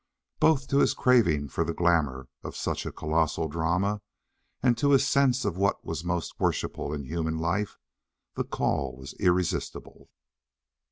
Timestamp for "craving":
0.95-1.49